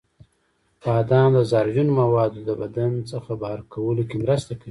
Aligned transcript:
بادام 0.83 1.31
د 1.37 1.39
زهرجنو 1.51 1.91
موادو 2.01 2.39
د 2.49 2.51
بدن 2.61 2.91
څخه 3.11 3.31
بهر 3.41 3.59
کولو 3.73 4.03
کې 4.09 4.15
مرسته 4.23 4.51
کوي. 4.53 4.59